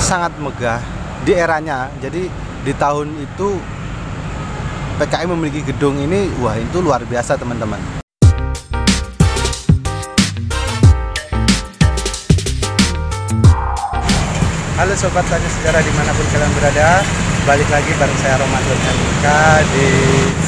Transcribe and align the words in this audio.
sangat 0.00 0.32
megah 0.40 0.80
di 1.22 1.36
eranya. 1.36 1.92
Jadi 2.00 2.26
di 2.64 2.72
tahun 2.74 3.12
itu 3.20 3.60
PKI 4.96 5.28
memiliki 5.28 5.60
gedung 5.72 6.00
ini, 6.00 6.28
wah 6.40 6.56
itu 6.56 6.80
luar 6.80 7.04
biasa 7.04 7.36
teman-teman. 7.36 7.78
Halo 14.80 14.96
Sobat 14.96 15.28
Tanya 15.28 15.44
Sejarah 15.60 15.84
di 15.84 15.92
mana 15.92 16.08
pun 16.16 16.24
kalian 16.32 16.52
berada 16.56 17.04
Balik 17.44 17.68
lagi 17.68 17.92
bareng 18.00 18.16
saya 18.16 18.40
Ramadan 18.40 18.78
MK 18.80 19.26
di 19.76 19.88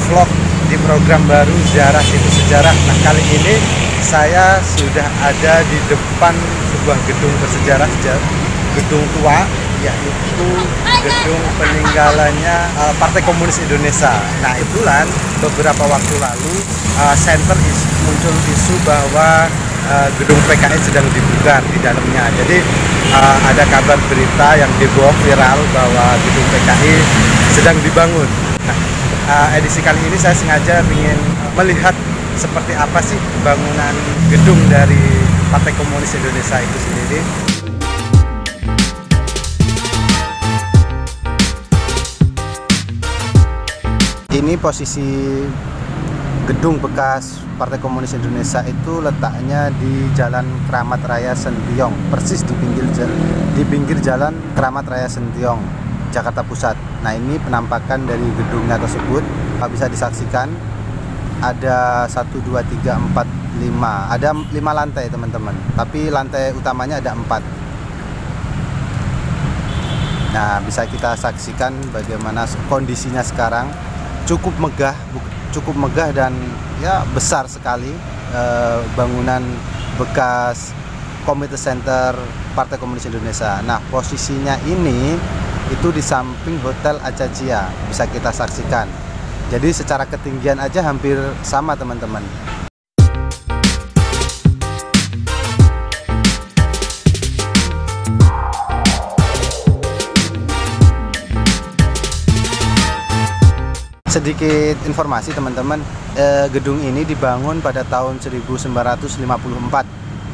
vlog 0.09 0.29
di 0.73 0.77
program 0.81 1.21
baru 1.29 1.53
Ziarah 1.69 2.01
Situs 2.01 2.41
Sejarah 2.41 2.73
Nah 2.73 2.97
kali 3.05 3.21
ini 3.29 3.55
saya 4.01 4.57
sudah 4.57 5.05
ada 5.21 5.61
di 5.69 5.77
depan 5.85 6.33
sebuah 6.73 6.97
gedung 7.05 7.33
bersejarah 7.45 7.89
Gedung 8.73 9.05
tua 9.19 9.45
yaitu 9.83 10.47
gedung 11.03 11.43
peninggalannya 11.59 12.57
uh, 12.79 12.93
Partai 12.95 13.21
Komunis 13.27 13.59
Indonesia. 13.59 14.15
Nah, 14.39 14.55
itulah 14.55 15.03
beberapa 15.43 15.83
waktu 15.91 16.15
lalu 16.23 16.55
uh, 17.03 17.15
center 17.19 17.59
is, 17.67 17.79
muncul 18.07 18.31
isu 18.47 18.75
bahwa 18.87 19.51
uh, 19.91 20.07
gedung 20.15 20.39
PKI 20.47 20.79
sedang 20.79 21.03
dibuka 21.11 21.59
di 21.67 21.77
dalamnya. 21.83 22.31
Jadi 22.39 22.57
uh, 23.11 23.37
ada 23.51 23.63
kabar 23.67 23.99
berita 24.07 24.47
yang 24.55 24.71
heboh 24.79 25.11
viral 25.27 25.59
bahwa 25.75 26.05
gedung 26.23 26.47
PKI 26.55 26.95
sedang 27.51 27.77
dibangun. 27.83 28.29
Nah, 28.63 28.77
uh, 29.27 29.47
edisi 29.59 29.83
kali 29.83 29.99
ini 30.07 30.15
saya 30.15 30.33
sengaja 30.33 30.79
ingin 30.87 31.19
melihat 31.59 31.93
seperti 32.33 32.73
apa 32.73 32.97
sih 33.03 33.19
bangunan 33.45 33.93
gedung 34.31 34.57
dari 34.71 35.21
Partai 35.53 35.75
Komunis 35.77 36.15
Indonesia 36.17 36.57
itu 36.57 36.77
sendiri. 36.81 37.52
Ini 44.33 44.57
posisi 44.57 45.45
gedung 46.49 46.81
bekas 46.81 47.37
Partai 47.53 47.77
Komunis 47.77 48.17
Indonesia 48.17 48.65
itu 48.65 48.97
letaknya 48.97 49.69
di 49.77 50.09
Jalan 50.17 50.49
Keramat 50.65 51.05
Raya 51.05 51.37
Sentiong, 51.37 51.93
persis 52.09 52.41
di 52.41 52.53
pinggir 52.57 52.81
di 53.53 53.61
pinggir 53.69 54.01
Jalan 54.01 54.33
Keramat 54.57 54.89
Raya 54.89 55.05
Sentiong, 55.05 55.61
Jakarta 56.09 56.41
Pusat. 56.41 56.73
Nah, 57.05 57.13
ini 57.13 57.37
penampakan 57.37 58.09
dari 58.09 58.25
gedungnya 58.33 58.81
tersebut 58.81 59.21
bisa 59.69 59.85
disaksikan 59.85 60.49
ada 61.39 62.09
1 62.09 62.33
2 62.41 62.57
3 62.81 63.13
4 63.13 63.61
5. 63.61 64.17
Ada 64.17 64.33
5 64.33 64.73
lantai, 64.73 65.13
teman-teman. 65.13 65.53
Tapi 65.77 66.09
lantai 66.09 66.57
utamanya 66.57 66.97
ada 66.97 67.13
4. 67.13 67.39
Nah, 70.33 70.57
bisa 70.65 70.89
kita 70.89 71.13
saksikan 71.13 71.93
bagaimana 71.93 72.49
kondisinya 72.65 73.21
sekarang 73.21 73.69
cukup 74.23 74.55
megah 74.59 74.95
cukup 75.53 75.75
megah 75.77 76.09
dan 76.15 76.33
ya 76.81 77.05
besar 77.13 77.45
sekali 77.45 77.91
eh, 78.33 78.79
bangunan 78.97 79.43
bekas 79.99 80.73
Komite 81.23 81.55
Center 81.55 82.11
Partai 82.51 82.75
Komunis 82.75 83.07
Indonesia. 83.07 83.63
Nah, 83.63 83.79
posisinya 83.87 84.59
ini 84.67 85.15
itu 85.71 85.87
di 85.95 86.03
samping 86.03 86.59
Hotel 86.59 86.99
Acacia 86.99 87.71
bisa 87.87 88.03
kita 88.11 88.29
saksikan. 88.29 88.85
Jadi 89.47 89.71
secara 89.71 90.03
ketinggian 90.03 90.59
aja 90.59 90.83
hampir 90.83 91.15
sama 91.47 91.79
teman-teman. 91.79 92.21
Sedikit 104.13 104.77
informasi 104.85 105.33
teman-teman. 105.33 105.81
Eh, 106.13 106.45
gedung 106.53 106.77
ini 106.85 107.01
dibangun 107.01 107.57
pada 107.65 107.81
tahun 107.81 108.21
1954 108.21 109.25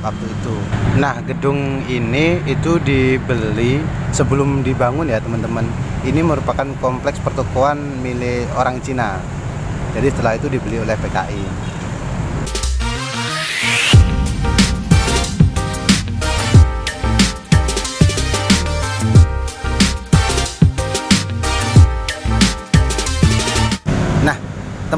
waktu 0.04 0.26
itu. 0.28 0.56
Nah 1.00 1.24
gedung 1.24 1.88
ini 1.88 2.44
itu 2.44 2.76
dibeli 2.84 3.80
sebelum 4.12 4.68
dibangun 4.68 5.08
ya 5.08 5.24
teman-teman. 5.24 5.64
Ini 6.04 6.20
merupakan 6.20 6.68
kompleks 6.84 7.24
pertokoan 7.24 8.04
milik 8.04 8.52
orang 8.60 8.84
Cina. 8.84 9.16
Jadi 9.96 10.12
setelah 10.12 10.36
itu 10.36 10.52
dibeli 10.52 10.84
oleh 10.84 11.00
PKI 11.00 11.79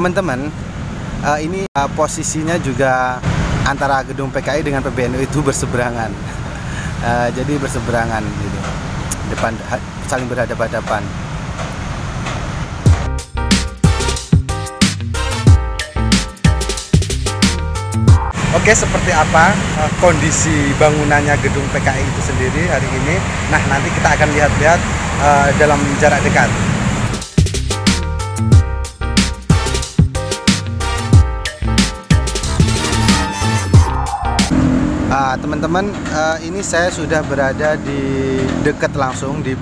teman-teman 0.01 0.49
uh, 1.21 1.37
ini 1.37 1.69
uh, 1.77 1.85
posisinya 1.93 2.57
juga 2.57 3.21
antara 3.69 4.01
gedung 4.01 4.33
PKI 4.33 4.65
dengan 4.65 4.81
PBNU 4.81 5.21
itu 5.21 5.45
berseberangan 5.45 6.09
uh, 7.05 7.29
jadi 7.37 7.53
berseberangan 7.61 8.25
gitu 8.25 8.59
depan 9.29 9.53
saling 10.09 10.25
berhadapan-hadapan 10.25 11.05
Oke, 18.51 18.77
seperti 18.77 19.09
apa 19.09 19.57
kondisi 20.03 20.53
bangunannya 20.77 21.33
gedung 21.41 21.65
PKI 21.73 22.03
itu 22.03 22.21
sendiri 22.25 22.69
hari 22.69 22.85
ini? 22.89 23.15
Nah, 23.49 23.57
nanti 23.69 23.89
kita 23.89 24.11
akan 24.17 24.29
lihat-lihat 24.37 24.79
uh, 25.23 25.47
dalam 25.57 25.79
jarak 25.97 26.21
dekat. 26.21 26.70
Nah, 35.31 35.39
teman-teman, 35.39 35.87
uh, 36.11 36.35
ini 36.43 36.59
saya 36.59 36.91
sudah 36.91 37.23
berada 37.23 37.79
di 37.79 38.35
dekat 38.67 38.91
langsung 38.99 39.39
di 39.39 39.55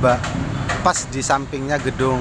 pas 0.82 0.98
di 1.14 1.22
sampingnya 1.22 1.78
gedung 1.78 2.18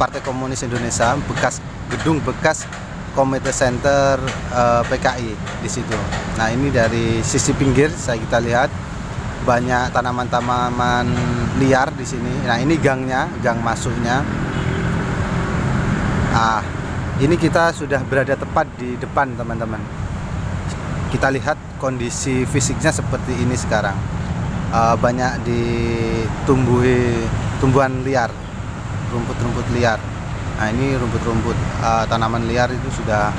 Partai 0.00 0.24
Komunis 0.24 0.64
Indonesia, 0.64 1.20
bekas 1.28 1.60
gedung 1.92 2.16
bekas 2.24 2.64
Komite 3.12 3.52
Center 3.52 4.16
uh, 4.56 4.80
eh, 4.80 4.82
PKI 4.88 5.30
di 5.36 5.68
situ. 5.68 6.00
Nah, 6.40 6.48
ini 6.48 6.72
dari 6.72 7.20
sisi 7.20 7.52
pinggir 7.52 7.92
saya 7.92 8.16
kita 8.16 8.40
lihat 8.40 8.72
banyak 9.44 9.92
tanaman-tanaman 9.92 11.12
liar 11.60 11.92
di 11.92 12.08
sini. 12.08 12.40
Nah, 12.48 12.56
ini 12.56 12.80
gangnya, 12.80 13.28
gang 13.44 13.60
masuknya. 13.60 14.24
Ah, 16.32 16.64
ini 17.20 17.36
kita 17.36 17.76
sudah 17.76 18.00
berada 18.08 18.32
tepat 18.32 18.64
di 18.80 18.96
depan, 18.96 19.36
teman-teman 19.36 20.06
kita 21.06 21.30
lihat 21.30 21.56
kondisi 21.78 22.44
fisiknya 22.48 22.90
seperti 22.90 23.36
ini 23.36 23.54
sekarang. 23.56 23.96
Uh, 24.74 24.98
banyak 24.98 25.46
ditumbuhi 25.46 27.22
tumbuhan 27.62 28.02
liar 28.02 28.28
rumput-rumput 29.14 29.66
liar. 29.78 30.00
Nah 30.56 30.68
ini 30.72 30.96
rumput-rumput 30.98 31.56
uh, 31.80 32.04
tanaman 32.08 32.44
liar 32.48 32.68
itu 32.72 32.88
sudah 32.90 33.30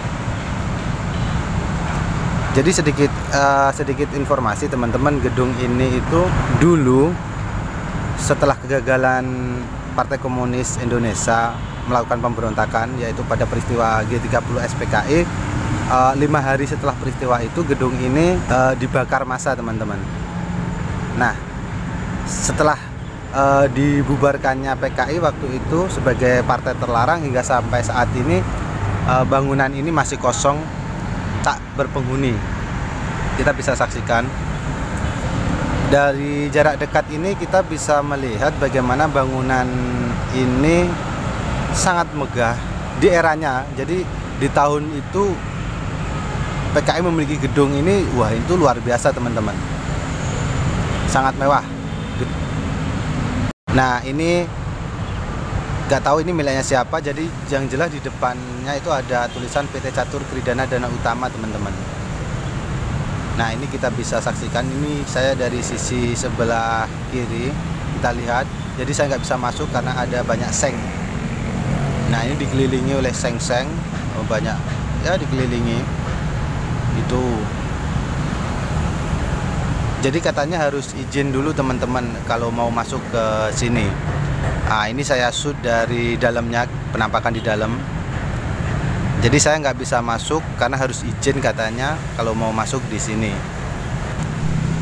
jadi 2.58 2.74
sedikit 2.74 3.14
uh, 3.38 3.70
sedikit 3.70 4.10
informasi 4.18 4.66
teman-teman 4.66 5.22
gedung 5.22 5.54
ini 5.62 6.02
itu 6.02 6.22
dulu 6.58 7.14
setelah 8.18 8.58
kegagalan 8.58 9.26
Partai 9.94 10.18
Komunis 10.18 10.82
Indonesia 10.82 11.54
melakukan 11.86 12.18
pemberontakan 12.18 12.98
yaitu 12.98 13.22
pada 13.30 13.46
peristiwa 13.46 14.02
G30 14.10 14.58
SPKI 14.74 15.20
uh, 15.88 16.14
lima 16.16 16.44
hari 16.44 16.68
setelah 16.68 16.94
peristiwa 16.96 17.40
itu 17.42 17.64
gedung 17.64 17.96
ini 17.98 18.36
uh, 18.52 18.76
dibakar 18.76 19.24
massa 19.24 19.56
teman-teman. 19.56 20.00
Nah, 21.18 21.34
setelah 22.28 22.78
uh, 23.34 23.66
dibubarkannya 23.72 24.76
PKI 24.78 25.18
waktu 25.24 25.48
itu 25.58 25.80
sebagai 25.90 26.44
partai 26.44 26.76
terlarang 26.78 27.24
hingga 27.24 27.42
sampai 27.42 27.82
saat 27.82 28.12
ini 28.14 28.44
uh, 29.08 29.24
bangunan 29.26 29.72
ini 29.72 29.90
masih 29.90 30.20
kosong 30.20 30.60
tak 31.42 31.58
berpenghuni. 31.80 32.36
Kita 33.40 33.54
bisa 33.54 33.78
saksikan 33.78 34.26
dari 35.88 36.52
jarak 36.52 36.84
dekat 36.84 37.08
ini 37.16 37.32
kita 37.40 37.64
bisa 37.64 38.04
melihat 38.04 38.52
bagaimana 38.60 39.08
bangunan 39.08 39.64
ini 40.36 40.84
sangat 41.72 42.12
megah 42.12 42.58
di 43.00 43.08
eranya. 43.08 43.64
Jadi 43.78 44.04
di 44.38 44.48
tahun 44.52 44.90
itu 44.94 45.32
PKI 46.78 47.02
memiliki 47.02 47.42
gedung 47.42 47.74
ini 47.74 48.06
wah 48.14 48.30
itu 48.30 48.54
luar 48.54 48.78
biasa 48.78 49.10
teman-teman. 49.10 49.58
Sangat 51.10 51.34
mewah. 51.42 51.66
Nah 53.74 54.06
ini 54.06 54.46
nggak 55.90 56.02
tahu 56.06 56.22
ini 56.22 56.38
miliknya 56.38 56.62
siapa 56.62 57.02
jadi 57.02 57.26
yang 57.50 57.66
jelas 57.66 57.90
di 57.90 57.98
depannya 57.98 58.78
itu 58.78 58.94
ada 58.94 59.26
tulisan 59.34 59.66
PT 59.74 59.90
Catur 59.90 60.22
Kridana 60.30 60.70
Dana 60.70 60.86
Utama 60.86 61.26
teman-teman. 61.34 61.74
Nah 63.42 63.50
ini 63.58 63.66
kita 63.74 63.90
bisa 63.98 64.22
saksikan. 64.22 64.70
Ini 64.70 65.02
saya 65.10 65.34
dari 65.34 65.66
sisi 65.66 66.14
sebelah 66.14 66.86
kiri 67.10 67.50
kita 67.98 68.14
lihat. 68.14 68.46
Jadi 68.78 68.92
saya 68.94 69.18
nggak 69.18 69.26
bisa 69.26 69.34
masuk 69.34 69.66
karena 69.74 69.98
ada 69.98 70.22
banyak 70.22 70.54
seng. 70.54 70.78
Nah 72.14 72.22
ini 72.22 72.38
dikelilingi 72.38 72.94
oleh 73.02 73.10
seng-seng. 73.10 73.66
Oh, 74.14 74.26
banyak. 74.30 74.58
Ya 75.02 75.18
dikelilingi 75.18 76.06
itu. 76.98 77.24
Jadi 80.02 80.22
katanya 80.22 80.62
harus 80.70 80.94
izin 80.94 81.34
dulu 81.34 81.54
teman-teman 81.54 82.06
kalau 82.30 82.54
mau 82.54 82.70
masuk 82.70 83.02
ke 83.10 83.26
sini. 83.54 83.86
Nah 84.70 84.86
ini 84.86 85.02
saya 85.02 85.34
shoot 85.34 85.58
dari 85.64 86.20
dalamnya 86.22 86.70
penampakan 86.94 87.34
di 87.34 87.42
dalam. 87.42 87.74
Jadi 89.18 89.38
saya 89.42 89.58
nggak 89.58 89.82
bisa 89.82 89.98
masuk 90.06 90.46
karena 90.62 90.78
harus 90.78 91.02
izin 91.02 91.42
katanya 91.42 91.98
kalau 92.14 92.38
mau 92.38 92.54
masuk 92.54 92.86
di 92.94 93.02
sini. 93.02 93.34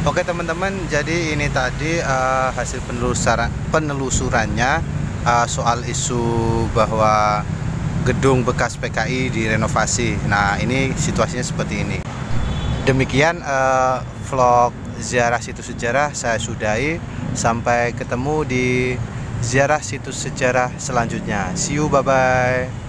Oke 0.06 0.22
teman-teman, 0.22 0.70
jadi 0.86 1.34
ini 1.34 1.50
tadi 1.50 1.98
uh, 1.98 2.54
hasil 2.54 2.78
penelusuran 2.86 3.50
penelusurannya 3.74 4.78
uh, 5.26 5.50
soal 5.50 5.82
isu 5.82 6.22
bahwa 6.78 7.42
gedung 8.06 8.46
bekas 8.46 8.78
PKI 8.78 9.34
direnovasi. 9.34 10.30
Nah, 10.30 10.62
ini 10.62 10.94
situasinya 10.94 11.42
seperti 11.42 11.75
ini. 11.81 12.00
Demikian 12.86 13.42
uh, 13.42 14.06
vlog 14.30 14.69
ziarah 15.02 15.42
situs 15.42 15.74
sejarah 15.74 16.13
saya 16.13 16.38
sudahi. 16.38 17.02
Sampai 17.36 17.92
ketemu 17.98 18.46
di 18.48 18.68
ziarah 19.42 19.81
situs 19.81 20.22
sejarah 20.22 20.72
selanjutnya. 20.78 21.52
See 21.57 21.81
you, 21.81 21.90
bye 21.90 22.06
bye. 22.06 22.85